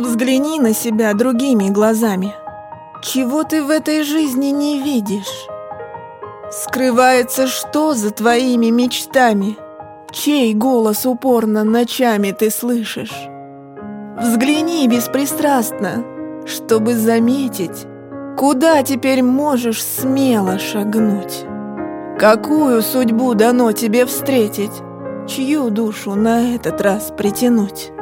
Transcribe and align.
Взгляни 0.00 0.58
на 0.58 0.72
себя 0.72 1.12
другими 1.12 1.68
глазами. 1.68 2.34
Чего 3.02 3.44
ты 3.44 3.62
в 3.62 3.68
этой 3.68 4.02
жизни 4.02 4.46
не 4.46 4.82
видишь? 4.82 5.46
Скрывается 6.50 7.46
что 7.46 7.92
за 7.92 8.10
твоими 8.10 8.70
мечтами? 8.70 9.58
Чей 10.10 10.54
голос 10.54 11.04
упорно 11.04 11.64
ночами 11.64 12.32
ты 12.32 12.50
слышишь? 12.50 13.14
Взгляни 14.18 14.88
беспристрастно, 14.88 16.02
чтобы 16.46 16.94
заметить, 16.94 17.86
Куда 18.40 18.82
теперь 18.82 19.22
можешь 19.22 19.84
смело 19.84 20.58
шагнуть? 20.58 21.44
Какую 22.18 22.80
судьбу 22.80 23.34
дано 23.34 23.72
тебе 23.72 24.06
встретить? 24.06 24.72
Чью 25.28 25.68
душу 25.68 26.14
на 26.14 26.54
этот 26.54 26.80
раз 26.80 27.12
притянуть? 27.14 27.92